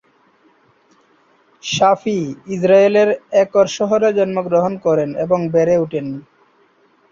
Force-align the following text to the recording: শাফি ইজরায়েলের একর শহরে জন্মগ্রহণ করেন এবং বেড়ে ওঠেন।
শাফি 1.63 2.19
ইজরায়েলের 2.53 3.09
একর 3.43 3.65
শহরে 3.77 4.09
জন্মগ্রহণ 4.17 4.73
করেন 4.85 5.09
এবং 5.25 5.39
বেড়ে 5.53 5.75
ওঠেন। 5.77 6.07